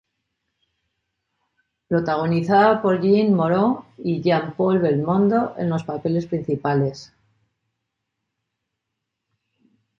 Protagonizada 1.87 2.81
por 2.81 3.03
Jeanne 3.03 3.35
Moreau 3.35 3.85
y 3.99 4.19
Jean-Paul 4.23 4.79
Belmondo 4.79 5.53
en 5.59 5.69
los 5.69 5.83
papeles 5.83 6.25
principales. 6.25 7.13